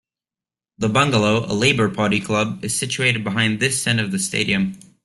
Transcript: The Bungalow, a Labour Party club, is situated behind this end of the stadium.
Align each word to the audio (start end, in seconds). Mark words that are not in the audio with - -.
The 0.79 0.89
Bungalow, 0.89 1.45
a 1.45 1.53
Labour 1.53 1.87
Party 1.87 2.19
club, 2.19 2.65
is 2.65 2.75
situated 2.75 3.23
behind 3.23 3.59
this 3.59 3.85
end 3.85 3.99
of 3.99 4.09
the 4.11 4.17
stadium. 4.17 4.79